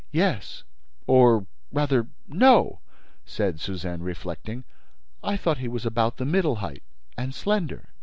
"Yes—or, 0.11 1.45
rather, 1.71 2.07
no," 2.27 2.79
said 3.23 3.59
Suzanne, 3.59 4.01
reflecting. 4.01 4.63
"I 5.21 5.37
thought 5.37 5.59
he 5.59 5.67
was 5.67 5.85
about 5.85 6.17
the 6.17 6.25
middle 6.25 6.55
height 6.55 6.81
and 7.15 7.35
slender." 7.35 7.89